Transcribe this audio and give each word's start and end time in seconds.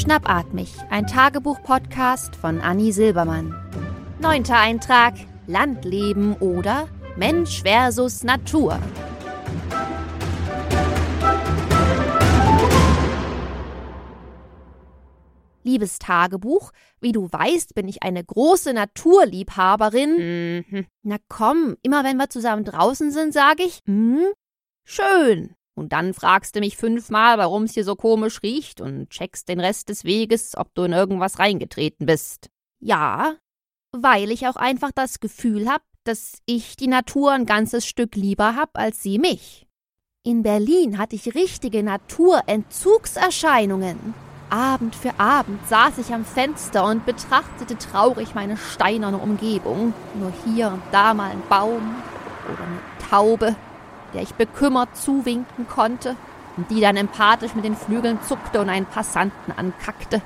Schnappatmig, 0.00 0.72
ein 0.88 1.06
Tagebuch-Podcast 1.06 2.34
von 2.34 2.62
Anni 2.62 2.90
Silbermann. 2.90 3.54
Neunter 4.18 4.58
Eintrag: 4.58 5.12
Landleben 5.46 6.36
oder 6.36 6.88
Mensch 7.16 7.60
versus 7.60 8.24
Natur. 8.24 8.80
Liebes 15.64 15.98
Tagebuch, 15.98 16.72
wie 17.02 17.12
du 17.12 17.30
weißt, 17.30 17.74
bin 17.74 17.86
ich 17.86 18.02
eine 18.02 18.24
große 18.24 18.72
Naturliebhaberin. 18.72 20.64
Mhm. 20.66 20.86
Na 21.02 21.16
komm, 21.28 21.76
immer 21.82 22.04
wenn 22.04 22.16
wir 22.16 22.30
zusammen 22.30 22.64
draußen 22.64 23.10
sind, 23.10 23.34
sage 23.34 23.64
ich, 23.64 23.80
hm, 23.84 24.24
schön. 24.82 25.54
Und 25.74 25.92
dann 25.92 26.14
fragst 26.14 26.56
du 26.56 26.60
mich 26.60 26.76
fünfmal, 26.76 27.38
warum 27.38 27.64
es 27.64 27.74
hier 27.74 27.84
so 27.84 27.96
komisch 27.96 28.42
riecht 28.42 28.80
und 28.80 29.10
checkst 29.10 29.48
den 29.48 29.60
Rest 29.60 29.88
des 29.88 30.04
Weges, 30.04 30.56
ob 30.56 30.74
du 30.74 30.84
in 30.84 30.92
irgendwas 30.92 31.38
reingetreten 31.38 32.06
bist. 32.06 32.50
Ja, 32.80 33.36
weil 33.92 34.30
ich 34.30 34.46
auch 34.46 34.56
einfach 34.56 34.90
das 34.92 35.20
Gefühl 35.20 35.68
hab, 35.68 35.82
dass 36.04 36.38
ich 36.46 36.76
die 36.76 36.88
Natur 36.88 37.32
ein 37.32 37.46
ganzes 37.46 37.86
Stück 37.86 38.16
lieber 38.16 38.56
hab 38.56 38.76
als 38.76 39.02
sie 39.02 39.18
mich. 39.18 39.66
In 40.22 40.42
Berlin 40.42 40.98
hatte 40.98 41.16
ich 41.16 41.34
richtige 41.34 41.82
Naturentzugserscheinungen. 41.82 44.14
Abend 44.50 44.94
für 44.96 45.18
Abend 45.18 45.66
saß 45.68 45.98
ich 45.98 46.12
am 46.12 46.24
Fenster 46.24 46.84
und 46.84 47.06
betrachtete 47.06 47.78
traurig 47.78 48.34
meine 48.34 48.56
steinerne 48.56 49.18
Umgebung. 49.18 49.94
Nur 50.14 50.32
hier 50.44 50.68
und 50.68 50.82
da 50.92 51.14
mal 51.14 51.30
ein 51.30 51.42
Baum 51.48 51.94
oder 52.52 52.64
eine 52.64 52.80
Taube, 53.08 53.54
der 54.14 54.22
ich 54.22 54.34
bekümmert 54.34 54.96
zuwinken 54.96 55.68
konnte 55.68 56.16
und 56.56 56.70
die 56.70 56.80
dann 56.80 56.96
empathisch 56.96 57.54
mit 57.54 57.64
den 57.64 57.76
Flügeln 57.76 58.20
zuckte 58.22 58.60
und 58.60 58.68
einen 58.68 58.86
Passanten 58.86 59.52
ankackte. 59.52 60.22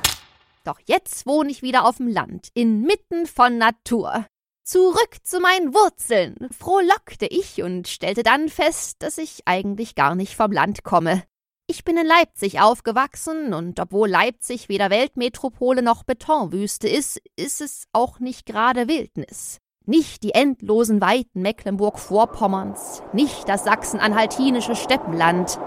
Doch 0.65 0.81
jetzt 0.87 1.27
wohne 1.27 1.51
ich 1.51 1.63
wieder 1.63 1.87
auf 1.87 1.99
dem 1.99 2.09
Land, 2.09 2.49
inmitten 2.55 3.27
von 3.27 3.59
Natur. 3.59 4.27
Zurück 4.65 5.19
zu 5.23 5.41
meinen 5.41 5.75
Wurzeln, 5.75 6.49
frohlockte 6.51 7.27
ich 7.27 7.63
und 7.63 7.87
stellte 7.87 8.23
dann 8.23 8.49
fest, 8.49 9.03
dass 9.03 9.19
ich 9.19 9.43
eigentlich 9.45 9.95
gar 9.95 10.15
nicht 10.15 10.35
vom 10.35 10.51
Land 10.53 10.85
komme. 10.85 11.23
Ich 11.67 11.85
bin 11.85 11.99
in 11.99 12.07
Leipzig 12.07 12.61
aufgewachsen 12.61 13.53
und 13.53 13.79
obwohl 13.79 14.09
Leipzig 14.09 14.69
weder 14.69 14.91
Weltmetropole 14.91 15.83
noch 15.83 16.03
Betonwüste 16.03 16.89
ist, 16.89 17.21
ist 17.37 17.61
es 17.61 17.85
auch 17.93 18.21
nicht 18.21 18.47
gerade 18.47 18.89
Wildnis. 18.89 19.61
Nicht 19.87 20.23
die 20.23 20.33
endlosen 20.33 21.03
Weiten 21.03 21.43
Mecklenburg-Vorpommerns, 21.43 23.03
nicht 23.13 23.47
das 23.51 23.65
sachsen-anhaltinische 23.65 24.77
Steppenland. 24.77 25.59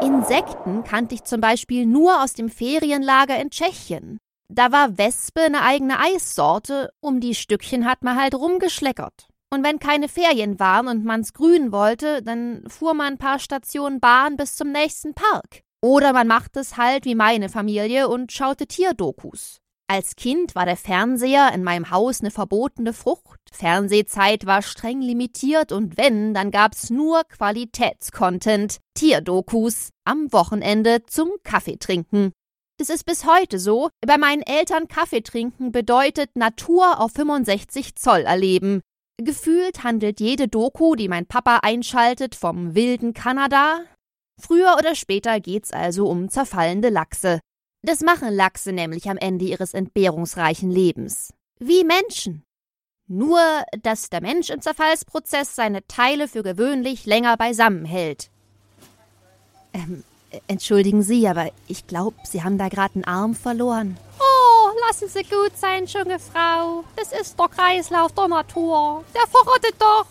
Insekten 0.00 0.84
kannte 0.84 1.16
ich 1.16 1.24
zum 1.24 1.40
Beispiel 1.40 1.84
nur 1.84 2.22
aus 2.22 2.34
dem 2.34 2.48
Ferienlager 2.48 3.40
in 3.40 3.50
Tschechien. 3.50 4.18
Da 4.48 4.70
war 4.70 4.96
Wespe 4.96 5.40
eine 5.40 5.62
eigene 5.62 5.98
Eissorte, 5.98 6.90
um 7.00 7.18
die 7.18 7.34
Stückchen 7.34 7.84
hat 7.84 8.04
man 8.04 8.16
halt 8.16 8.36
rumgeschleckert. 8.36 9.26
Und 9.50 9.64
wenn 9.64 9.80
keine 9.80 10.08
Ferien 10.08 10.60
waren 10.60 10.86
und 10.86 11.04
man's 11.04 11.32
grün 11.32 11.72
wollte, 11.72 12.22
dann 12.22 12.62
fuhr 12.68 12.94
man 12.94 13.14
ein 13.14 13.18
paar 13.18 13.40
Stationen 13.40 13.98
Bahn 13.98 14.36
bis 14.36 14.54
zum 14.54 14.70
nächsten 14.70 15.14
Park. 15.14 15.62
Oder 15.80 16.12
man 16.12 16.28
machte 16.28 16.60
es 16.60 16.76
halt 16.76 17.06
wie 17.06 17.16
meine 17.16 17.48
Familie 17.48 18.08
und 18.08 18.30
schaute 18.30 18.68
Tierdokus. 18.68 19.58
Als 19.88 20.16
Kind 20.16 20.54
war 20.54 20.64
der 20.64 20.76
Fernseher 20.76 21.52
in 21.54 21.64
meinem 21.64 21.90
Haus 21.90 22.20
eine 22.20 22.30
verbotene 22.30 22.92
Frucht. 22.92 23.40
Fernsehzeit 23.52 24.46
war 24.46 24.62
streng 24.62 25.02
limitiert 25.02 25.70
und 25.70 25.98
wenn, 25.98 26.32
dann 26.32 26.50
gab's 26.50 26.88
nur 26.88 27.24
Qualitätscontent, 27.24 28.78
Tierdokus, 28.94 29.90
am 30.04 30.32
Wochenende 30.32 31.04
zum 31.06 31.30
Kaffeetrinken. 31.44 32.32
Das 32.78 32.88
ist 32.88 33.04
bis 33.04 33.26
heute 33.26 33.58
so. 33.58 33.90
Bei 34.04 34.18
meinen 34.18 34.42
Eltern 34.42 34.88
Kaffee 34.88 35.20
trinken 35.20 35.72
bedeutet 35.72 36.30
Natur 36.34 36.98
auf 37.00 37.12
65 37.12 37.94
Zoll 37.96 38.22
erleben. 38.22 38.80
Gefühlt 39.18 39.84
handelt 39.84 40.20
jede 40.20 40.48
Doku, 40.48 40.94
die 40.94 41.08
mein 41.08 41.26
Papa 41.26 41.60
einschaltet, 41.62 42.34
vom 42.34 42.74
wilden 42.74 43.12
Kanada. 43.12 43.82
Früher 44.40 44.76
oder 44.78 44.94
später 44.94 45.38
geht's 45.38 45.72
also 45.72 46.08
um 46.08 46.28
zerfallende 46.28 46.88
Lachse. 46.88 47.40
Das 47.82 48.00
machen 48.00 48.32
Lachse 48.32 48.72
nämlich 48.72 49.10
am 49.10 49.16
Ende 49.16 49.44
ihres 49.44 49.74
entbehrungsreichen 49.74 50.70
Lebens. 50.70 51.34
Wie 51.58 51.84
Menschen. 51.84 52.44
Nur, 53.08 53.40
dass 53.82 54.08
der 54.08 54.22
Mensch 54.22 54.50
im 54.50 54.62
Zerfallsprozess 54.62 55.56
seine 55.56 55.84
Teile 55.88 56.28
für 56.28 56.44
gewöhnlich 56.44 57.06
länger 57.06 57.36
beisammen 57.36 57.84
hält. 57.84 58.30
Ähm, 59.72 60.04
entschuldigen 60.46 61.02
Sie, 61.02 61.26
aber 61.26 61.50
ich 61.66 61.86
glaube, 61.88 62.16
Sie 62.22 62.44
haben 62.44 62.56
da 62.56 62.68
gerade 62.68 62.94
einen 62.94 63.04
Arm 63.04 63.34
verloren. 63.34 63.98
Oh, 64.20 64.70
lassen 64.86 65.08
Sie 65.08 65.24
gut 65.24 65.56
sein, 65.56 65.86
junge 65.86 66.20
Frau. 66.20 66.84
Das 66.96 67.12
ist 67.12 67.38
der 67.38 67.48
Kreislauf 67.48 68.12
der 68.12 68.28
Natur. 68.28 69.04
Der 69.12 69.26
verrottet 69.26 69.74
doch. 69.80 70.06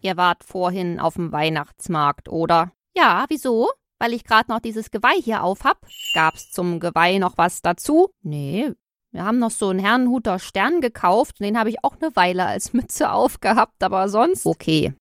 Ihr 0.00 0.16
wart 0.16 0.42
vorhin 0.42 0.98
auf 0.98 1.14
dem 1.14 1.30
Weihnachtsmarkt, 1.30 2.28
oder? 2.28 2.72
Ja, 2.96 3.24
wieso? 3.28 3.70
Weil 3.98 4.12
ich 4.12 4.24
gerade 4.24 4.50
noch 4.50 4.60
dieses 4.60 4.90
Geweih 4.90 5.20
hier 5.22 5.42
aufhab? 5.42 5.78
Gab's 6.14 6.50
zum 6.50 6.80
Geweih 6.80 7.18
noch 7.18 7.38
was 7.38 7.62
dazu? 7.62 8.10
Nee. 8.22 8.72
Wir 9.12 9.24
haben 9.24 9.38
noch 9.38 9.52
so 9.52 9.68
einen 9.68 9.78
Herrenhuter 9.78 10.40
Stern 10.40 10.80
gekauft 10.80 11.38
den 11.38 11.56
habe 11.56 11.70
ich 11.70 11.84
auch 11.84 11.96
eine 12.00 12.16
Weile 12.16 12.46
als 12.46 12.72
Mütze 12.72 13.12
aufgehabt, 13.12 13.82
aber 13.82 14.08
sonst. 14.08 14.44
Okay. 14.44 14.92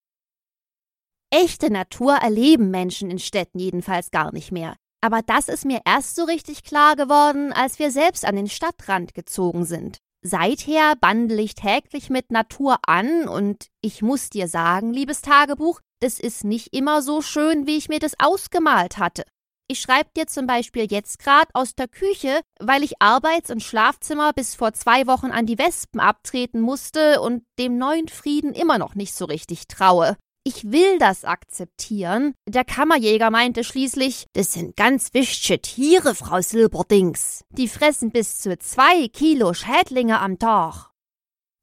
Echte 1.32 1.72
Natur 1.72 2.14
erleben 2.18 2.70
Menschen 2.70 3.10
in 3.10 3.18
Städten 3.18 3.58
jedenfalls 3.58 4.12
gar 4.12 4.32
nicht 4.32 4.52
mehr. 4.52 4.76
Aber 5.02 5.22
das 5.24 5.48
ist 5.48 5.66
mir 5.66 5.82
erst 5.84 6.16
so 6.16 6.26
richtig 6.26 6.64
klar 6.64 6.96
geworden, 6.96 7.52
als 7.52 7.80
wir 7.80 7.90
selbst 7.90 8.24
an 8.24 8.36
den 8.36 8.48
Stadtrand 8.48 9.16
gezogen 9.16 9.66
sind. 9.66 9.98
Seither 10.22 10.96
bandel 10.96 11.40
ich 11.40 11.56
täglich 11.56 12.10
mit 12.10 12.32
Natur 12.32 12.78
an 12.88 13.28
und 13.28 13.68
ich 13.82 14.02
muss 14.02 14.30
dir 14.30 14.48
sagen, 14.48 14.94
liebes 14.94 15.22
Tagebuch, 15.22 15.82
das 16.04 16.20
ist 16.20 16.44
nicht 16.44 16.74
immer 16.74 17.02
so 17.02 17.22
schön, 17.22 17.66
wie 17.66 17.78
ich 17.78 17.88
mir 17.88 18.00
das 18.00 18.20
ausgemalt 18.20 18.98
hatte. 18.98 19.24
Ich 19.70 19.80
schreibe 19.80 20.10
dir 20.16 20.28
zum 20.28 20.46
Beispiel 20.46 20.92
jetzt 20.92 21.20
grad 21.20 21.48
aus 21.54 21.76
der 21.76 21.88
Küche, 21.88 22.42
weil 22.60 22.84
ich 22.84 23.02
Arbeits- 23.02 23.50
und 23.50 23.64
Schlafzimmer 23.64 24.34
bis 24.34 24.54
vor 24.54 24.74
zwei 24.74 25.08
Wochen 25.08 25.32
an 25.32 25.46
die 25.46 25.58
Wespen 25.58 26.02
abtreten 26.02 26.60
musste 26.60 27.22
und 27.22 27.44
dem 27.58 27.78
neuen 27.78 28.10
Frieden 28.10 28.54
immer 28.54 28.78
noch 28.78 28.96
nicht 28.96 29.16
so 29.16 29.24
richtig 29.24 29.68
traue. 29.70 30.18
Ich 30.44 30.70
will 30.74 31.00
das 31.00 31.24
akzeptieren. 31.24 32.36
Der 32.46 32.66
Kammerjäger 32.66 33.32
meinte 33.32 33.64
schließlich, 33.64 34.26
das 34.34 34.52
sind 34.52 34.76
ganz 34.76 35.14
wichtige 35.14 35.62
Tiere, 35.62 36.16
Frau 36.16 36.42
Silberdings. 36.42 37.46
Die 37.52 37.70
fressen 37.70 38.12
bis 38.12 38.42
zu 38.42 38.58
zwei 38.60 39.08
Kilo 39.08 39.54
Schädlinge 39.54 40.20
am 40.20 40.38
Tag. 40.38 40.92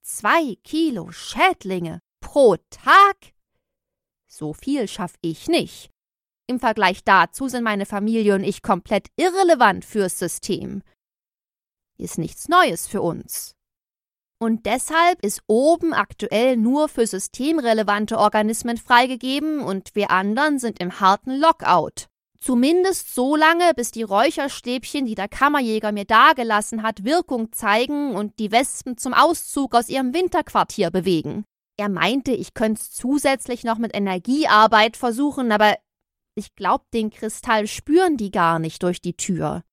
Zwei 0.03 0.57
Kilo 0.65 1.13
Schädlinge 1.13 2.01
pro 2.21 2.57
Tag? 2.71 3.35
So 4.33 4.53
viel 4.53 4.87
schaff 4.87 5.15
ich 5.23 5.49
nicht. 5.49 5.91
Im 6.47 6.61
Vergleich 6.61 7.03
dazu 7.05 7.49
sind 7.49 7.65
meine 7.65 7.85
Familie 7.85 8.37
und 8.37 8.45
ich 8.45 8.63
komplett 8.63 9.09
irrelevant 9.17 9.85
fürs 9.85 10.19
System. 10.19 10.83
Ist 11.99 12.17
nichts 12.17 12.49
Neues 12.49 12.87
für 12.87 13.03
uns. 13.03 13.57
Und 14.41 14.67
deshalb 14.67 15.23
ist 15.25 15.43
oben 15.49 15.93
aktuell 15.93 16.57
nur 16.57 16.89
für 16.89 17.07
systemrelevante 17.07 18.19
Organismen 18.19 18.79
freigegeben 18.79 19.61
und 19.61 19.95
wir 19.95 20.11
anderen 20.11 20.59
sind 20.59 20.81
im 20.81 21.01
harten 21.01 21.39
Lockout. 21.39 22.07
Zumindest 22.41 23.15
so 23.15 23.37
lange, 23.37 23.75
bis 23.75 23.91
die 23.91 24.03
Räucherstäbchen, 24.03 25.05
die 25.05 25.15
der 25.15 25.29
Kammerjäger 25.29 25.93
mir 25.93 26.07
dagelassen 26.07 26.83
hat, 26.83 27.05
Wirkung 27.05 27.53
zeigen 27.53 28.15
und 28.15 28.39
die 28.39 28.51
Wespen 28.51 28.97
zum 28.97 29.13
Auszug 29.13 29.75
aus 29.75 29.91
ihrem 29.91 30.15
Winterquartier 30.15 30.91
bewegen. 30.91 31.45
Er 31.81 31.89
meinte, 31.89 32.33
ich 32.33 32.53
könnte 32.53 32.83
es 32.83 32.93
zusätzlich 32.93 33.65
noch 33.65 33.79
mit 33.79 33.97
Energiearbeit 33.97 34.99
versuchen, 34.99 35.51
aber 35.51 35.79
ich 36.35 36.55
glaube, 36.55 36.85
den 36.93 37.09
Kristall 37.09 37.67
spüren 37.67 38.19
die 38.19 38.31
gar 38.31 38.59
nicht 38.59 38.83
durch 38.83 39.01
die 39.01 39.17
Tür. 39.17 39.65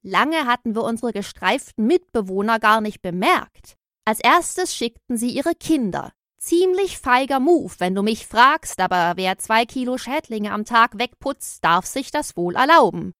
Lange 0.00 0.46
hatten 0.46 0.74
wir 0.74 0.84
unsere 0.84 1.12
gestreiften 1.12 1.86
Mitbewohner 1.86 2.58
gar 2.58 2.80
nicht 2.80 3.02
bemerkt. 3.02 3.76
Als 4.06 4.20
erstes 4.20 4.74
schickten 4.74 5.18
sie 5.18 5.28
ihre 5.28 5.54
Kinder. 5.54 6.14
Ziemlich 6.38 6.96
feiger 6.96 7.40
Move, 7.40 7.74
wenn 7.76 7.94
du 7.94 8.02
mich 8.02 8.26
fragst, 8.26 8.80
aber 8.80 9.18
wer 9.18 9.36
zwei 9.36 9.66
Kilo 9.66 9.98
Schädlinge 9.98 10.50
am 10.52 10.64
Tag 10.64 10.98
wegputzt, 10.98 11.62
darf 11.62 11.84
sich 11.84 12.10
das 12.10 12.38
wohl 12.38 12.56
erlauben. 12.56 13.12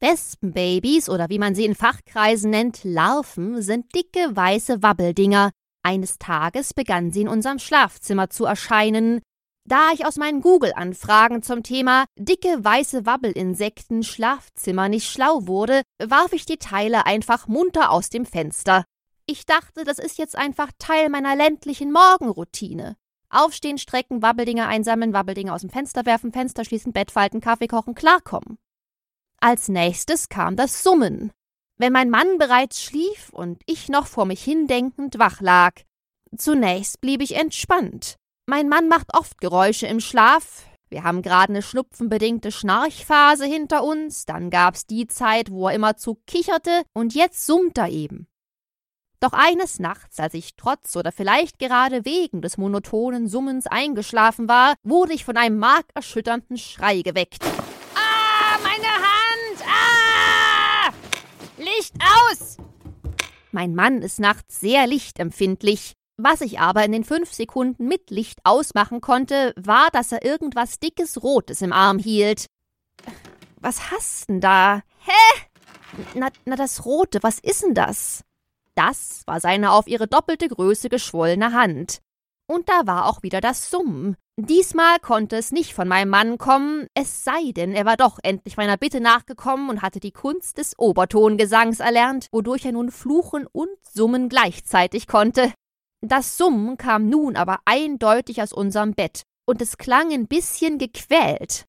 Wespenbabys 0.00 1.08
oder 1.08 1.28
wie 1.28 1.38
man 1.38 1.54
sie 1.54 1.66
in 1.66 1.76
Fachkreisen 1.76 2.50
nennt, 2.50 2.82
Larven, 2.82 3.62
sind 3.62 3.94
dicke 3.94 4.34
weiße 4.34 4.82
Wabbeldinger. 4.82 5.52
Eines 5.88 6.18
Tages 6.18 6.74
begannen 6.74 7.12
sie 7.12 7.22
in 7.22 7.28
unserem 7.28 7.58
Schlafzimmer 7.58 8.28
zu 8.28 8.44
erscheinen. 8.44 9.22
Da 9.66 9.88
ich 9.94 10.04
aus 10.04 10.16
meinen 10.16 10.42
Google-Anfragen 10.42 11.42
zum 11.42 11.62
Thema 11.62 12.04
dicke 12.14 12.62
weiße 12.62 13.06
Wabbelinsekten 13.06 14.02
Schlafzimmer 14.02 14.90
nicht 14.90 15.10
schlau 15.10 15.46
wurde, 15.46 15.80
warf 15.98 16.34
ich 16.34 16.44
die 16.44 16.58
Teile 16.58 17.06
einfach 17.06 17.48
munter 17.48 17.90
aus 17.90 18.10
dem 18.10 18.26
Fenster. 18.26 18.84
Ich 19.24 19.46
dachte, 19.46 19.84
das 19.84 19.98
ist 19.98 20.18
jetzt 20.18 20.36
einfach 20.36 20.72
Teil 20.78 21.08
meiner 21.08 21.34
ländlichen 21.34 21.90
Morgenroutine. 21.90 22.96
Aufstehen, 23.30 23.78
strecken, 23.78 24.20
Wabbeldinger 24.20 24.68
einsammeln, 24.68 25.14
Wabbeldinger 25.14 25.54
aus 25.54 25.62
dem 25.62 25.70
Fenster 25.70 26.04
werfen, 26.04 26.32
Fenster 26.32 26.66
schließen, 26.66 26.92
Bett 26.92 27.10
falten, 27.10 27.40
Kaffee 27.40 27.66
kochen, 27.66 27.94
klarkommen. 27.94 28.58
Als 29.40 29.68
nächstes 29.68 30.28
kam 30.28 30.54
das 30.54 30.82
Summen. 30.82 31.32
Wenn 31.78 31.92
mein 31.92 32.10
Mann 32.10 32.38
bereits 32.38 32.82
schlief 32.82 33.30
und 33.32 33.62
ich 33.66 33.88
noch 33.88 34.06
vor 34.06 34.26
mich 34.26 34.42
hindenkend 34.42 35.18
wach 35.18 35.40
lag. 35.40 35.72
Zunächst 36.36 37.00
blieb 37.00 37.22
ich 37.22 37.36
entspannt. 37.36 38.16
Mein 38.46 38.68
Mann 38.68 38.88
macht 38.88 39.14
oft 39.14 39.40
Geräusche 39.40 39.86
im 39.86 40.00
Schlaf. 40.00 40.66
Wir 40.90 41.04
haben 41.04 41.22
gerade 41.22 41.52
eine 41.52 41.62
schnupfenbedingte 41.62 42.50
Schnarchphase 42.50 43.44
hinter 43.44 43.84
uns, 43.84 44.24
dann 44.24 44.50
gab's 44.50 44.86
die 44.86 45.06
Zeit, 45.06 45.50
wo 45.50 45.68
er 45.68 45.74
immerzu 45.74 46.18
kicherte, 46.26 46.82
und 46.94 47.14
jetzt 47.14 47.44
summt 47.44 47.76
er 47.76 47.88
eben. 47.88 48.26
Doch 49.20 49.32
eines 49.32 49.80
Nachts, 49.80 50.18
als 50.20 50.32
ich 50.34 50.56
trotz 50.56 50.96
oder 50.96 51.12
vielleicht 51.12 51.58
gerade 51.58 52.04
wegen 52.04 52.40
des 52.40 52.56
monotonen 52.56 53.28
Summens 53.28 53.66
eingeschlafen 53.66 54.48
war, 54.48 54.74
wurde 54.82 55.12
ich 55.12 55.24
von 55.24 55.36
einem 55.36 55.58
markerschütternden 55.58 56.56
Schrei 56.56 57.02
geweckt. 57.02 57.44
Ah, 57.94 58.58
meine 58.62 58.94
Hand! 58.94 59.64
Ah! 59.66 59.98
Licht 61.88 62.02
aus! 62.02 62.56
Mein 63.52 63.74
Mann 63.74 64.02
ist 64.02 64.20
nachts 64.20 64.60
sehr 64.60 64.86
lichtempfindlich. 64.86 65.92
Was 66.16 66.40
ich 66.40 66.58
aber 66.58 66.84
in 66.84 66.92
den 66.92 67.04
fünf 67.04 67.32
Sekunden 67.32 67.86
mit 67.86 68.10
Licht 68.10 68.40
ausmachen 68.44 69.00
konnte, 69.00 69.54
war, 69.56 69.88
dass 69.92 70.10
er 70.12 70.24
irgendwas 70.24 70.80
dickes 70.80 71.22
Rotes 71.22 71.62
im 71.62 71.72
Arm 71.72 71.98
hielt. 71.98 72.46
Was 73.60 73.90
hast 73.90 74.28
denn 74.28 74.40
da? 74.40 74.82
Hä? 75.04 75.46
Na, 76.14 76.28
na, 76.44 76.56
das 76.56 76.84
Rote, 76.84 77.22
was 77.22 77.38
ist 77.38 77.62
denn 77.62 77.74
das? 77.74 78.24
Das 78.74 79.22
war 79.26 79.40
seine 79.40 79.72
auf 79.72 79.86
ihre 79.86 80.08
doppelte 80.08 80.48
Größe 80.48 80.88
geschwollene 80.88 81.52
Hand. 81.52 82.00
Und 82.50 82.68
da 82.68 82.86
war 82.86 83.06
auch 83.06 83.22
wieder 83.22 83.40
das 83.40 83.70
Summen. 83.70 84.16
Diesmal 84.40 84.98
konnte 85.00 85.36
es 85.36 85.52
nicht 85.52 85.74
von 85.74 85.86
meinem 85.86 86.08
Mann 86.10 86.38
kommen, 86.38 86.86
es 86.94 87.24
sei 87.24 87.52
denn, 87.52 87.72
er 87.72 87.84
war 87.84 87.96
doch 87.96 88.18
endlich 88.22 88.56
meiner 88.56 88.76
Bitte 88.76 89.00
nachgekommen 89.00 89.68
und 89.68 89.82
hatte 89.82 90.00
die 90.00 90.12
Kunst 90.12 90.58
des 90.58 90.78
Obertongesangs 90.78 91.80
erlernt, 91.80 92.28
wodurch 92.30 92.64
er 92.64 92.72
nun 92.72 92.90
fluchen 92.90 93.46
und 93.50 93.76
summen 93.82 94.28
gleichzeitig 94.28 95.08
konnte. 95.08 95.52
Das 96.00 96.38
Summen 96.38 96.76
kam 96.76 97.08
nun 97.08 97.34
aber 97.36 97.58
eindeutig 97.64 98.40
aus 98.40 98.52
unserem 98.52 98.94
Bett, 98.94 99.22
und 99.44 99.60
es 99.60 99.76
klang 99.76 100.12
ein 100.12 100.28
bisschen 100.28 100.78
gequält. 100.78 101.64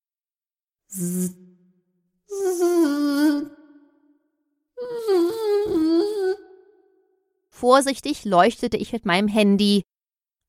Vorsichtig 7.49 8.25
leuchtete 8.25 8.77
ich 8.77 8.93
mit 8.93 9.05
meinem 9.05 9.27
Handy. 9.27 9.81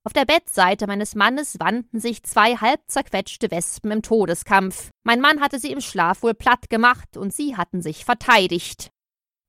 Auf 0.02 0.14
der 0.14 0.24
Bettseite 0.24 0.86
meines 0.86 1.14
Mannes 1.14 1.60
wandten 1.60 2.00
sich 2.00 2.22
zwei 2.22 2.56
halb 2.56 2.80
zerquetschte 2.86 3.50
Wespen 3.50 3.90
im 3.90 4.02
Todeskampf. 4.02 4.88
Mein 5.04 5.20
Mann 5.20 5.40
hatte 5.40 5.58
sie 5.58 5.72
im 5.72 5.82
Schlaf 5.82 6.22
wohl 6.22 6.32
platt 6.32 6.70
gemacht 6.70 7.18
und 7.18 7.34
sie 7.34 7.56
hatten 7.56 7.82
sich 7.82 8.06
verteidigt. 8.06 8.90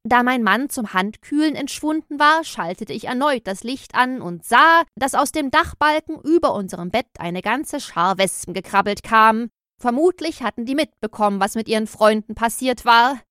Da 0.04 0.24
mein 0.24 0.44
Mann 0.44 0.70
zum 0.70 0.94
Handkühlen 0.94 1.56
entschwunden 1.56 2.20
war, 2.20 2.44
schaltete 2.44 2.92
ich 2.92 3.06
erneut 3.06 3.48
das 3.48 3.64
Licht 3.64 3.96
an 3.96 4.22
und 4.22 4.44
sah, 4.44 4.84
dass 4.96 5.16
aus 5.16 5.32
dem 5.32 5.52
Dachbalken 5.52 6.20
über 6.20 6.54
unserem 6.54 6.90
Bett 6.90 7.08
eine 7.18 7.42
ganze 7.42 7.80
Schar 7.80 8.18
Wespen 8.18 8.54
gekrabbelt 8.54 9.04
kam. 9.04 9.50
Vermutlich 9.80 10.44
hatten 10.44 10.66
die 10.66 10.76
mitbekommen, 10.76 11.40
was 11.40 11.56
mit 11.56 11.70
ihren 11.70 11.88
Freunden 11.88 12.36
passiert 12.36 12.84
war. 12.84 13.22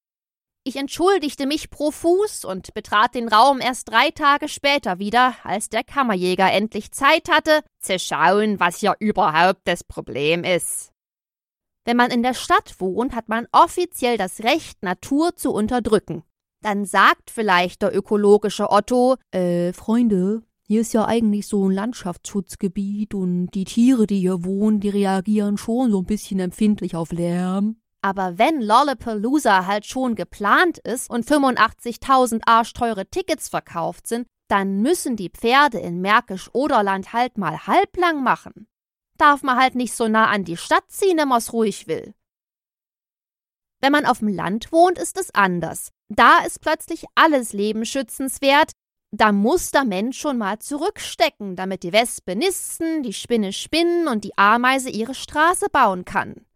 Ich 0.70 0.76
entschuldigte 0.76 1.48
mich 1.48 1.68
profus 1.68 2.44
und 2.44 2.72
betrat 2.74 3.16
den 3.16 3.26
Raum 3.26 3.60
erst 3.60 3.88
drei 3.88 4.12
Tage 4.12 4.46
später 4.46 5.00
wieder, 5.00 5.34
als 5.42 5.68
der 5.68 5.82
Kammerjäger 5.82 6.48
endlich 6.52 6.92
Zeit 6.92 7.28
hatte, 7.28 7.62
zu 7.80 7.98
schauen, 7.98 8.60
was 8.60 8.78
hier 8.78 8.94
überhaupt 9.00 9.62
das 9.64 9.82
Problem 9.82 10.44
ist. 10.44 10.92
Wenn 11.84 11.96
man 11.96 12.12
in 12.12 12.22
der 12.22 12.34
Stadt 12.34 12.76
wohnt, 12.78 13.16
hat 13.16 13.28
man 13.28 13.48
offiziell 13.50 14.16
das 14.16 14.44
Recht, 14.44 14.80
Natur 14.84 15.34
zu 15.34 15.52
unterdrücken. 15.52 16.22
Dann 16.62 16.84
sagt 16.84 17.32
vielleicht 17.32 17.82
der 17.82 17.92
ökologische 17.92 18.70
Otto, 18.70 19.16
äh, 19.32 19.72
Freunde, 19.72 20.44
hier 20.68 20.82
ist 20.82 20.92
ja 20.92 21.04
eigentlich 21.04 21.48
so 21.48 21.68
ein 21.68 21.72
Landschaftsschutzgebiet 21.72 23.12
und 23.12 23.48
die 23.56 23.64
Tiere, 23.64 24.06
die 24.06 24.20
hier 24.20 24.44
wohnen, 24.44 24.78
die 24.78 24.90
reagieren 24.90 25.56
schon 25.56 25.90
so 25.90 25.98
ein 25.98 26.06
bisschen 26.06 26.38
empfindlich 26.38 26.94
auf 26.94 27.10
Lärm. 27.10 27.80
Aber 28.02 28.38
wenn 28.38 28.62
Lollapalooza 28.62 29.66
halt 29.66 29.84
schon 29.84 30.14
geplant 30.14 30.78
ist 30.78 31.10
und 31.10 31.26
85.000 31.26 32.42
arschteure 32.46 33.08
Tickets 33.10 33.48
verkauft 33.48 34.06
sind, 34.06 34.26
dann 34.48 34.80
müssen 34.80 35.16
die 35.16 35.30
Pferde 35.30 35.78
in 35.78 36.00
Märkisch-Oderland 36.00 37.12
halt 37.12 37.38
mal 37.38 37.66
halblang 37.66 38.22
machen. 38.22 38.66
Darf 39.18 39.42
man 39.42 39.58
halt 39.58 39.74
nicht 39.74 39.94
so 39.94 40.08
nah 40.08 40.28
an 40.28 40.44
die 40.44 40.56
Stadt 40.56 40.90
ziehen, 40.90 41.18
wenn 41.18 41.28
man's 41.28 41.52
ruhig 41.52 41.86
will. 41.86 42.14
Wenn 43.82 43.92
man 43.92 44.06
auf 44.06 44.18
dem 44.18 44.28
Land 44.28 44.72
wohnt, 44.72 44.98
ist 44.98 45.18
es 45.18 45.34
anders. 45.34 45.90
Da 46.08 46.38
ist 46.44 46.60
plötzlich 46.60 47.04
alles 47.14 47.52
Leben 47.52 47.84
schützenswert. 47.84 48.72
Da 49.12 49.32
muss 49.32 49.70
der 49.70 49.84
Mensch 49.84 50.18
schon 50.18 50.38
mal 50.38 50.58
zurückstecken, 50.58 51.56
damit 51.56 51.82
die 51.82 51.92
Wespe 51.92 52.36
nisten, 52.36 53.02
die 53.02 53.12
Spinne 53.12 53.52
spinnen 53.52 54.08
und 54.08 54.24
die 54.24 54.36
Ameise 54.36 54.88
ihre 54.90 55.14
Straße 55.14 55.68
bauen 55.70 56.04
kann. 56.04 56.46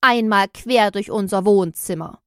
Einmal 0.00 0.48
quer 0.48 0.90
durch 0.90 1.10
unser 1.10 1.44
Wohnzimmer. 1.44 2.20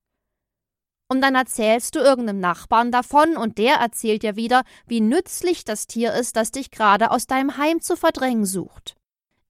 Und 1.07 1.21
dann 1.21 1.35
erzählst 1.35 1.95
du 1.95 1.99
irgendeinem 1.99 2.39
Nachbarn 2.39 2.91
davon 2.91 3.35
und 3.35 3.57
der 3.57 3.75
erzählt 3.75 4.23
dir 4.23 4.35
wieder, 4.35 4.63
wie 4.87 5.01
nützlich 5.01 5.65
das 5.65 5.87
Tier 5.87 6.13
ist, 6.13 6.35
das 6.37 6.51
dich 6.51 6.71
gerade 6.71 7.11
aus 7.11 7.27
deinem 7.27 7.57
Heim 7.57 7.81
zu 7.81 7.97
verdrängen 7.97 8.45
sucht. 8.45 8.95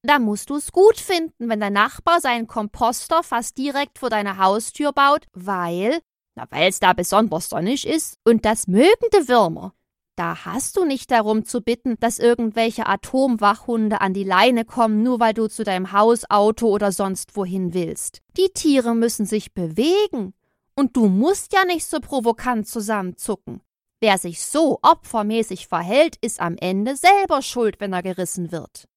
Da 0.02 0.18
musst 0.18 0.50
du 0.50 0.56
es 0.56 0.72
gut 0.72 0.98
finden, 0.98 1.48
wenn 1.48 1.60
der 1.60 1.70
Nachbar 1.70 2.20
seinen 2.20 2.48
Komposter 2.48 3.22
fast 3.22 3.58
direkt 3.58 4.00
vor 4.00 4.10
deiner 4.10 4.38
Haustür 4.38 4.92
baut, 4.92 5.26
weil 5.32 6.00
na, 6.34 6.46
weil 6.50 6.68
es 6.68 6.80
da 6.80 6.92
besonders 6.92 7.50
sonnig 7.50 7.86
ist 7.86 8.18
und 8.24 8.44
das 8.44 8.66
mögen 8.66 9.06
die 9.12 9.28
Würmer. 9.28 9.74
Da 10.16 10.44
hast 10.44 10.76
du 10.76 10.84
nicht 10.84 11.10
darum 11.10 11.44
zu 11.44 11.62
bitten, 11.62 11.96
dass 11.98 12.18
irgendwelche 12.18 12.86
Atomwachhunde 12.86 14.00
an 14.00 14.12
die 14.12 14.24
Leine 14.24 14.64
kommen, 14.64 15.02
nur 15.02 15.20
weil 15.20 15.32
du 15.32 15.48
zu 15.48 15.64
deinem 15.64 15.92
Haus, 15.92 16.28
Auto 16.28 16.68
oder 16.68 16.92
sonst 16.92 17.34
wohin 17.34 17.72
willst. 17.72 18.20
Die 18.36 18.50
Tiere 18.52 18.94
müssen 18.94 19.24
sich 19.24 19.54
bewegen. 19.54 20.34
Und 20.74 20.96
du 20.96 21.06
musst 21.06 21.52
ja 21.52 21.64
nicht 21.64 21.86
so 21.86 22.00
provokant 22.00 22.66
zusammenzucken. 22.66 23.60
Wer 24.00 24.18
sich 24.18 24.42
so 24.42 24.78
opfermäßig 24.82 25.68
verhält, 25.68 26.16
ist 26.20 26.40
am 26.40 26.56
Ende 26.56 26.96
selber 26.96 27.40
schuld, 27.40 27.76
wenn 27.78 27.92
er 27.92 28.02
gerissen 28.02 28.50
wird. 28.50 28.88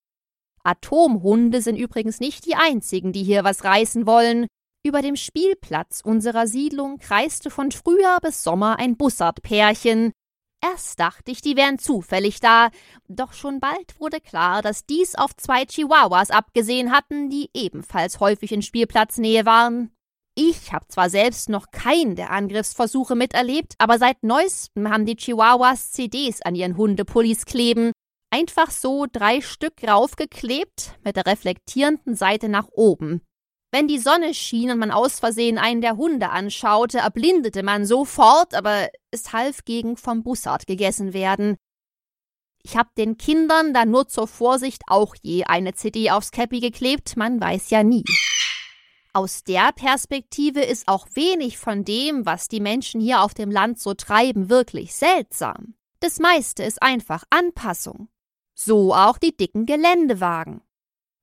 Atomhunde 0.64 1.62
sind 1.62 1.76
übrigens 1.76 2.18
nicht 2.18 2.44
die 2.44 2.56
einzigen, 2.56 3.12
die 3.12 3.22
hier 3.22 3.44
was 3.44 3.62
reißen 3.64 4.06
wollen. 4.06 4.48
Über 4.84 5.02
dem 5.02 5.16
Spielplatz 5.16 6.00
unserer 6.04 6.46
Siedlung 6.46 6.98
kreiste 6.98 7.50
von 7.50 7.70
Frühjahr 7.70 8.20
bis 8.20 8.42
Sommer 8.42 8.78
ein 8.78 8.96
Bussardpärchen. 8.96 10.12
Erst 10.72 10.98
dachte 10.98 11.30
ich, 11.30 11.42
die 11.42 11.56
wären 11.56 11.78
zufällig 11.78 12.40
da, 12.40 12.70
doch 13.08 13.32
schon 13.32 13.60
bald 13.60 14.00
wurde 14.00 14.20
klar, 14.20 14.62
dass 14.62 14.84
dies 14.84 15.14
auf 15.14 15.36
zwei 15.36 15.64
Chihuahuas 15.64 16.30
abgesehen 16.30 16.90
hatten, 16.90 17.30
die 17.30 17.50
ebenfalls 17.54 18.18
häufig 18.18 18.50
in 18.50 18.62
Spielplatznähe 18.62 19.46
waren. 19.46 19.92
Ich 20.34 20.72
habe 20.72 20.86
zwar 20.88 21.08
selbst 21.08 21.48
noch 21.48 21.70
keinen 21.70 22.16
der 22.16 22.30
Angriffsversuche 22.30 23.14
miterlebt, 23.14 23.74
aber 23.78 23.98
seit 23.98 24.22
neuestem 24.22 24.90
haben 24.90 25.06
die 25.06 25.16
Chihuahuas 25.16 25.92
CDs 25.92 26.42
an 26.42 26.56
ihren 26.56 26.76
Hundepullis 26.76 27.46
kleben. 27.46 27.92
Einfach 28.30 28.70
so 28.70 29.06
drei 29.10 29.40
Stück 29.42 29.74
raufgeklebt, 29.86 30.98
mit 31.04 31.16
der 31.16 31.26
reflektierenden 31.26 32.16
Seite 32.16 32.48
nach 32.48 32.68
oben. 32.72 33.22
Wenn 33.76 33.88
die 33.88 33.98
Sonne 33.98 34.32
schien 34.32 34.70
und 34.70 34.78
man 34.78 34.90
aus 34.90 35.20
Versehen 35.20 35.58
einen 35.58 35.82
der 35.82 35.98
Hunde 35.98 36.30
anschaute, 36.30 37.00
erblindete 37.00 37.62
man 37.62 37.84
sofort, 37.84 38.54
aber 38.54 38.88
es 39.10 39.34
half 39.34 39.66
gegen 39.66 39.98
vom 39.98 40.22
Bussard 40.22 40.66
gegessen 40.66 41.12
werden. 41.12 41.58
Ich 42.62 42.74
hab 42.74 42.94
den 42.94 43.18
Kindern 43.18 43.74
dann 43.74 43.90
nur 43.90 44.08
zur 44.08 44.28
Vorsicht 44.28 44.80
auch 44.86 45.14
je 45.20 45.44
eine 45.44 45.74
CD 45.74 46.10
aufs 46.10 46.30
Käppi 46.30 46.60
geklebt, 46.60 47.18
man 47.18 47.38
weiß 47.38 47.68
ja 47.68 47.82
nie. 47.82 48.04
Aus 49.12 49.44
der 49.44 49.72
Perspektive 49.72 50.62
ist 50.62 50.88
auch 50.88 51.06
wenig 51.12 51.58
von 51.58 51.84
dem, 51.84 52.24
was 52.24 52.48
die 52.48 52.60
Menschen 52.60 52.98
hier 52.98 53.20
auf 53.20 53.34
dem 53.34 53.50
Land 53.50 53.78
so 53.78 53.92
treiben, 53.92 54.48
wirklich 54.48 54.94
seltsam. 54.94 55.74
Das 56.00 56.18
meiste 56.18 56.62
ist 56.62 56.82
einfach 56.82 57.24
Anpassung. 57.28 58.08
So 58.54 58.94
auch 58.94 59.18
die 59.18 59.36
dicken 59.36 59.66
Geländewagen. 59.66 60.62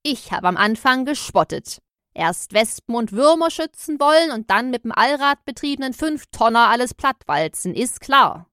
Ich 0.03 0.31
habe 0.31 0.47
am 0.49 0.57
Anfang 0.57 1.05
gespottet. 1.05 1.81
Erst 2.13 2.53
Wespen 2.53 2.95
und 2.95 3.11
Würmer 3.11 3.49
schützen 3.49 3.99
wollen 3.99 4.31
und 4.31 4.49
dann 4.49 4.69
mit 4.69 4.83
dem 4.83 4.91
Allrad 4.91 5.43
betriebenen 5.45 5.93
Fünftonner 5.93 6.69
alles 6.69 6.93
plattwalzen, 6.93 7.73
ist 7.73 8.01
klar. 8.01 8.47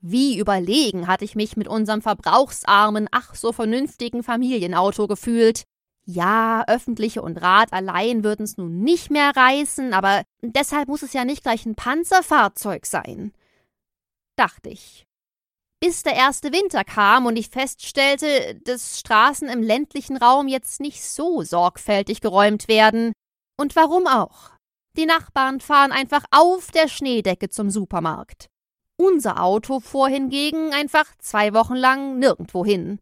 Wie 0.00 0.38
überlegen 0.38 1.06
hatte 1.06 1.24
ich 1.24 1.34
mich 1.34 1.56
mit 1.56 1.68
unserem 1.68 2.00
verbrauchsarmen, 2.00 3.08
ach 3.10 3.34
so 3.34 3.52
vernünftigen 3.52 4.22
Familienauto 4.22 5.06
gefühlt. 5.06 5.64
Ja, 6.04 6.64
öffentliche 6.68 7.20
und 7.20 7.42
Rad 7.42 7.72
allein 7.72 8.22
würden's 8.22 8.56
nun 8.56 8.80
nicht 8.82 9.10
mehr 9.10 9.32
reißen, 9.34 9.92
aber 9.92 10.22
deshalb 10.40 10.88
muss 10.88 11.02
es 11.02 11.12
ja 11.12 11.24
nicht 11.24 11.42
gleich 11.42 11.66
ein 11.66 11.74
Panzerfahrzeug 11.74 12.86
sein. 12.86 13.32
Dachte 14.36 14.68
ich 14.68 15.05
bis 15.80 16.02
der 16.02 16.14
erste 16.14 16.52
Winter 16.52 16.84
kam 16.84 17.26
und 17.26 17.36
ich 17.36 17.48
feststellte, 17.48 18.60
dass 18.64 19.00
Straßen 19.00 19.48
im 19.48 19.62
ländlichen 19.62 20.16
Raum 20.16 20.48
jetzt 20.48 20.80
nicht 20.80 21.02
so 21.04 21.42
sorgfältig 21.42 22.20
geräumt 22.20 22.68
werden. 22.68 23.12
Und 23.58 23.76
warum 23.76 24.06
auch? 24.06 24.50
Die 24.96 25.06
Nachbarn 25.06 25.60
fahren 25.60 25.92
einfach 25.92 26.24
auf 26.30 26.70
der 26.70 26.88
Schneedecke 26.88 27.50
zum 27.50 27.70
Supermarkt. 27.70 28.48
Unser 28.96 29.42
Auto 29.42 29.80
fuhr 29.80 30.08
hingegen 30.08 30.72
einfach 30.72 31.06
zwei 31.18 31.52
Wochen 31.52 31.74
lang 31.74 32.18
nirgendwo 32.18 32.64
hin. 32.64 32.98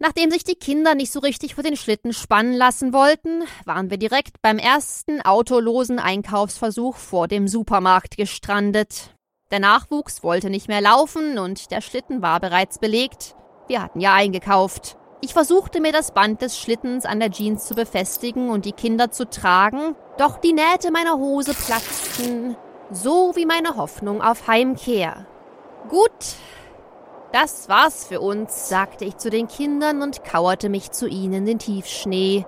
Nachdem 0.00 0.30
sich 0.30 0.44
die 0.44 0.54
Kinder 0.54 0.94
nicht 0.94 1.10
so 1.10 1.18
richtig 1.18 1.56
für 1.56 1.64
den 1.64 1.76
Schlitten 1.76 2.12
spannen 2.12 2.54
lassen 2.54 2.92
wollten, 2.92 3.42
waren 3.64 3.90
wir 3.90 3.98
direkt 3.98 4.40
beim 4.42 4.58
ersten 4.58 5.20
autolosen 5.20 5.98
Einkaufsversuch 5.98 6.96
vor 6.96 7.26
dem 7.26 7.48
Supermarkt 7.48 8.16
gestrandet. 8.16 9.17
Der 9.50 9.60
Nachwuchs 9.60 10.22
wollte 10.22 10.50
nicht 10.50 10.68
mehr 10.68 10.82
laufen 10.82 11.38
und 11.38 11.70
der 11.70 11.80
Schlitten 11.80 12.20
war 12.20 12.38
bereits 12.38 12.78
belegt. 12.78 13.34
Wir 13.66 13.82
hatten 13.82 13.98
ja 13.98 14.12
eingekauft. 14.12 14.98
Ich 15.22 15.32
versuchte 15.32 15.80
mir 15.80 15.90
das 15.90 16.12
Band 16.12 16.42
des 16.42 16.58
Schlittens 16.58 17.06
an 17.06 17.18
der 17.18 17.30
Jeans 17.30 17.66
zu 17.66 17.74
befestigen 17.74 18.50
und 18.50 18.66
die 18.66 18.72
Kinder 18.72 19.10
zu 19.10 19.28
tragen, 19.28 19.96
doch 20.18 20.36
die 20.36 20.52
Nähte 20.52 20.90
meiner 20.90 21.16
Hose 21.16 21.54
platzten, 21.54 22.56
so 22.90 23.32
wie 23.36 23.46
meine 23.46 23.76
Hoffnung 23.76 24.20
auf 24.20 24.48
Heimkehr. 24.48 25.24
Gut, 25.88 26.36
das 27.32 27.70
war's 27.70 28.04
für 28.04 28.20
uns, 28.20 28.68
sagte 28.68 29.06
ich 29.06 29.16
zu 29.16 29.30
den 29.30 29.48
Kindern 29.48 30.02
und 30.02 30.24
kauerte 30.24 30.68
mich 30.68 30.90
zu 30.90 31.08
ihnen 31.08 31.32
in 31.32 31.46
den 31.46 31.58
Tiefschnee. 31.58 32.44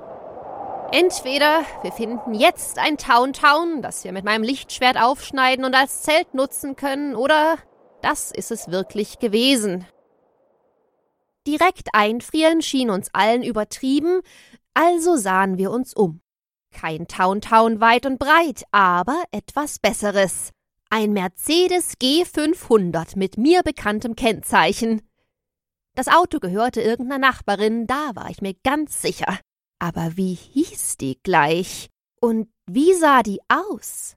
Entweder 0.92 1.64
wir 1.82 1.92
finden 1.92 2.34
jetzt 2.34 2.78
ein 2.78 2.96
Town-Town, 2.96 3.80
das 3.80 4.02
wir 4.02 4.10
mit 4.10 4.24
meinem 4.24 4.42
Lichtschwert 4.42 5.00
aufschneiden 5.00 5.64
und 5.64 5.74
als 5.74 6.02
Zelt 6.02 6.34
nutzen 6.34 6.74
können, 6.74 7.14
oder 7.14 7.58
das 8.02 8.32
ist 8.32 8.50
es 8.50 8.72
wirklich 8.72 9.20
gewesen. 9.20 9.86
Direkt 11.46 11.90
einfrieren 11.92 12.60
schien 12.60 12.90
uns 12.90 13.08
allen 13.12 13.44
übertrieben, 13.44 14.20
also 14.74 15.16
sahen 15.16 15.58
wir 15.58 15.70
uns 15.70 15.94
um. 15.94 16.20
Kein 16.72 17.06
Town-Town 17.06 17.80
weit 17.80 18.04
und 18.04 18.18
breit, 18.18 18.64
aber 18.72 19.22
etwas 19.30 19.78
Besseres. 19.78 20.50
Ein 20.90 21.12
Mercedes 21.12 21.94
G500 22.02 23.16
mit 23.16 23.36
mir 23.36 23.62
bekanntem 23.62 24.16
Kennzeichen. 24.16 25.02
Das 25.94 26.08
Auto 26.08 26.40
gehörte 26.40 26.80
irgendeiner 26.80 27.28
Nachbarin, 27.28 27.86
da 27.86 28.10
war 28.14 28.28
ich 28.28 28.42
mir 28.42 28.54
ganz 28.64 29.00
sicher. 29.00 29.38
Aber 29.80 30.16
wie 30.16 30.34
hieß 30.34 30.98
die 30.98 31.18
gleich? 31.22 31.88
Und 32.20 32.48
wie 32.66 32.94
sah 32.94 33.22
die 33.22 33.40
aus? 33.48 34.16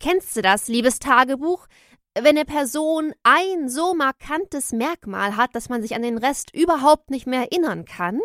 Kennst 0.00 0.34
du 0.34 0.42
das, 0.42 0.66
liebes 0.66 0.98
Tagebuch? 0.98 1.68
Wenn 2.14 2.36
eine 2.36 2.44
Person 2.44 3.12
ein 3.22 3.68
so 3.68 3.94
markantes 3.94 4.72
Merkmal 4.72 5.36
hat, 5.36 5.54
dass 5.54 5.68
man 5.68 5.82
sich 5.82 5.94
an 5.94 6.02
den 6.02 6.18
Rest 6.18 6.54
überhaupt 6.54 7.10
nicht 7.10 7.26
mehr 7.26 7.42
erinnern 7.42 7.84
kann, 7.84 8.20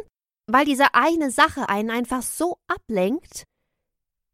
weil 0.48 0.66
diese 0.66 0.94
eine 0.94 1.32
Sache 1.32 1.70
einen 1.70 1.92
einfach 1.92 2.22
so 2.22 2.58
ablenkt, 2.68 3.44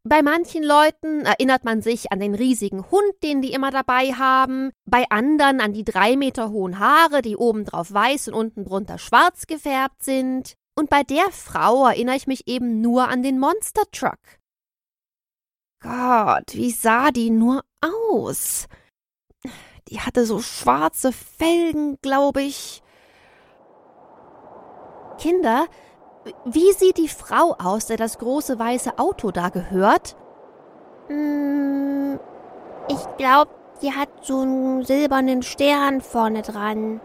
bei 0.06 0.20
manchen 0.22 0.62
Leuten 0.62 1.24
erinnert 1.24 1.64
man 1.64 1.80
sich 1.80 2.12
an 2.12 2.20
den 2.20 2.34
riesigen 2.34 2.90
Hund, 2.90 3.14
den 3.22 3.40
die 3.40 3.52
immer 3.52 3.70
dabei 3.70 4.12
haben, 4.12 4.70
bei 4.84 5.06
anderen 5.08 5.62
an 5.62 5.72
die 5.72 5.84
drei 5.84 6.16
Meter 6.16 6.50
hohen 6.50 6.78
Haare, 6.78 7.22
die 7.22 7.36
obendrauf 7.36 7.90
weiß 7.92 8.28
und 8.28 8.34
unten 8.34 8.64
drunter 8.66 8.98
schwarz 8.98 9.46
gefärbt 9.46 10.02
sind, 10.02 10.56
und 10.74 10.90
bei 10.90 11.02
der 11.02 11.30
Frau 11.30 11.86
erinnere 11.86 12.16
ich 12.16 12.26
mich 12.26 12.46
eben 12.46 12.80
nur 12.80 13.08
an 13.08 13.22
den 13.22 13.38
Monster 13.38 13.82
Truck. 13.92 14.18
Gott, 15.80 16.54
wie 16.54 16.70
sah 16.70 17.10
die 17.10 17.30
nur 17.30 17.62
aus? 17.80 18.66
Die 19.88 20.00
hatte 20.00 20.24
so 20.24 20.40
schwarze 20.40 21.12
Felgen, 21.12 21.98
glaube 22.00 22.42
ich. 22.42 22.82
Kinder, 25.18 25.66
wie 26.44 26.72
sieht 26.72 26.96
die 26.96 27.08
Frau 27.08 27.54
aus, 27.58 27.86
der 27.86 27.98
das 27.98 28.18
große 28.18 28.58
weiße 28.58 28.98
Auto 28.98 29.30
da 29.30 29.50
gehört? 29.50 30.16
Hm, 31.08 32.18
ich 32.88 33.16
glaube, 33.18 33.50
sie 33.80 33.92
hat 33.92 34.08
so 34.22 34.40
einen 34.40 34.84
silbernen 34.84 35.42
Stern 35.42 36.00
vorne 36.00 36.42
dran. 36.42 37.00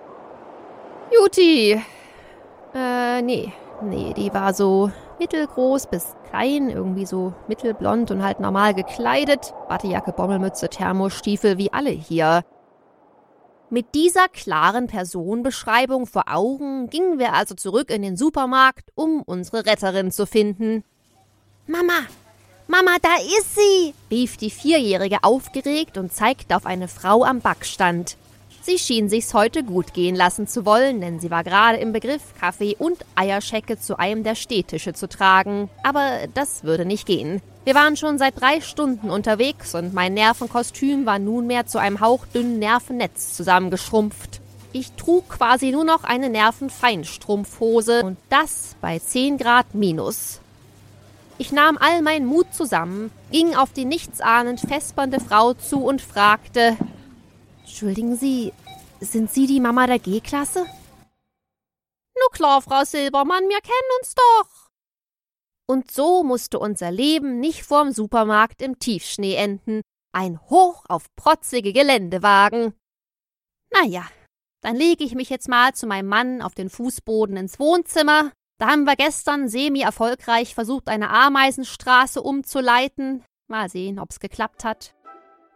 Juti. 1.12 1.82
Äh, 2.74 3.22
nee. 3.22 3.54
Nee, 3.82 4.14
die 4.14 4.34
war 4.34 4.54
so 4.54 4.92
mittelgroß 5.20 5.88
bis 5.88 6.16
klein, 6.30 6.70
irgendwie 6.70 7.06
so 7.06 7.34
mittelblond 7.48 8.12
und 8.12 8.24
halt 8.24 8.40
normal 8.40 8.74
gekleidet. 8.74 9.54
Wattejacke, 9.70 10.12
Bommelmütze, 10.12 10.70
Thermostiefel, 10.70 11.58
wie 11.58 11.72
alle 11.72 11.90
hier. 11.90 12.44
Mit 13.70 13.94
dieser 13.94 14.28
klaren 14.28 14.88
Personenbeschreibung 14.88 16.08
vor 16.08 16.24
Augen 16.28 16.90
gingen 16.90 17.20
wir 17.20 17.34
also 17.34 17.56
zurück 17.56 17.90
in 17.90 18.02
den 18.02 18.18
Supermarkt, 18.18 18.92
um 18.96 19.22
unsere 19.22 19.66
Retterin 19.66 20.12
zu 20.12 20.26
finden. 20.26 20.84
Mama, 21.68 22.08
Mama, 22.68 22.98
da 23.02 23.16
ist 23.16 23.56
sie, 23.56 23.94
rief 24.12 24.38
die 24.38 24.50
Vierjährige 24.50 25.20
aufgeregt 25.24 25.98
und 25.98 26.12
zeigte 26.12 26.56
auf 26.56 26.66
eine 26.66 26.88
Frau 26.88 27.24
am 27.24 27.42
Backstand. 27.42 28.18
Sie 28.62 28.78
schien 28.78 29.10
sich's 29.10 29.34
heute 29.34 29.64
gut 29.64 29.94
gehen 29.94 30.16
lassen 30.16 30.46
zu 30.46 30.66
wollen, 30.66 31.02
denn 31.02 31.20
sie 31.20 31.32
war 31.32 31.44
gerade 31.44 31.78
im 31.78 31.94
Begriff, 31.94 32.22
Kaffee 32.40 32.76
und 32.78 33.06
Eierschecke 33.16 33.80
zu 33.80 33.98
einem 33.98 34.24
der 34.24 34.36
Stehtische 34.36 34.94
zu 34.94 35.08
tragen. 35.08 35.70
Aber 35.84 36.28
das 36.34 36.64
würde 36.64 36.86
nicht 36.86 37.06
gehen. 37.06 37.42
Wir 37.64 37.74
waren 37.76 37.96
schon 37.96 38.18
seit 38.18 38.40
drei 38.40 38.62
Stunden 38.62 39.10
unterwegs 39.10 39.76
und 39.76 39.94
mein 39.94 40.14
Nervenkostüm 40.14 41.06
war 41.06 41.20
nunmehr 41.20 41.68
zu 41.68 41.78
einem 41.78 42.00
hauchdünnen 42.02 42.60
Nervennetz 42.60 43.34
zusammengeschrumpft. 43.36 44.42
Ich 44.72 44.92
trug 44.92 45.30
quasi 45.30 45.72
nur 45.72 45.84
noch 45.84 46.04
eine 46.04 46.30
Nervenfeinstrumpfhose 46.30 48.04
und 48.04 48.18
das 48.30 48.76
bei 48.82 49.00
10 49.00 49.38
Grad 49.38 49.74
minus. 49.74 50.42
Ich 51.38 51.52
nahm 51.52 51.78
all 51.80 52.02
meinen 52.02 52.26
Mut 52.26 52.54
zusammen, 52.54 53.12
ging 53.32 53.56
auf 53.56 53.72
die 53.72 53.86
nichtsahnend 53.86 54.60
fespernde 54.60 55.20
Frau 55.20 55.54
zu 55.54 55.84
und 55.84 56.02
fragte: 56.02 56.76
Entschuldigen 57.70 58.18
Sie, 58.18 58.52
sind 59.00 59.32
Sie 59.32 59.46
die 59.46 59.60
Mama 59.60 59.86
der 59.86 60.00
G-Klasse? 60.00 60.66
Nu 62.16 62.28
klar, 62.32 62.64
Frau 62.64 62.84
Silbermann, 62.84 63.48
wir 63.48 63.62
kennen 63.62 63.92
uns 64.00 64.16
doch. 64.16 64.70
Und 65.68 65.92
so 65.92 66.24
musste 66.24 66.58
unser 66.58 66.90
Leben 66.90 67.40
nicht 67.40 67.64
vorm 67.64 67.92
Supermarkt 67.92 68.64
im 68.64 68.80
Tiefschnee 68.80 69.36
enden. 69.36 69.82
Ein 70.12 70.42
Hoch 70.50 70.84
auf 70.90 71.06
protzige 71.16 71.72
Geländewagen. 71.72 72.74
Na 73.72 73.86
ja, 73.86 74.06
dann 74.62 74.76
lege 74.76 75.04
ich 75.04 75.14
mich 75.14 75.30
jetzt 75.30 75.48
mal 75.48 75.74
zu 75.74 75.86
meinem 75.86 76.08
Mann 76.08 76.42
auf 76.42 76.56
den 76.56 76.72
Fußboden 76.72 77.38
ins 77.38 77.60
Wohnzimmer. 77.60 78.32
Da 78.58 78.70
haben 78.70 78.86
wir 78.86 78.96
gestern 78.96 79.48
semi-erfolgreich 79.48 80.56
versucht, 80.56 80.90
eine 80.90 81.12
Ameisenstraße 81.12 82.24
umzuleiten. 82.24 83.24
Mal 83.48 83.70
sehen, 83.70 84.00
ob's 84.00 84.20
geklappt 84.20 84.66
hat. 84.66 84.96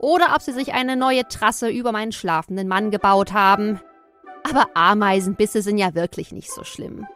Oder 0.03 0.35
ob 0.35 0.41
sie 0.41 0.51
sich 0.51 0.73
eine 0.73 0.97
neue 0.97 1.25
Trasse 1.29 1.69
über 1.69 1.93
meinen 1.93 2.11
schlafenden 2.11 2.67
Mann 2.67 2.91
gebaut 2.91 3.31
haben. 3.31 3.79
Aber 4.43 4.65
Ameisenbisse 4.73 5.61
sind 5.61 5.77
ja 5.77 5.95
wirklich 5.95 6.33
nicht 6.33 6.51
so 6.51 6.65
schlimm. 6.65 7.07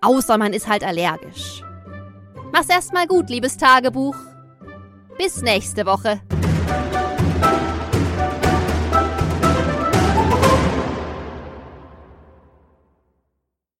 Außer 0.00 0.38
man 0.38 0.52
ist 0.52 0.68
halt 0.68 0.84
allergisch. 0.84 1.64
Mach's 2.52 2.68
erstmal 2.68 3.08
gut, 3.08 3.28
liebes 3.28 3.56
Tagebuch. 3.56 4.14
Bis 5.18 5.42
nächste 5.42 5.84
Woche. 5.84 6.20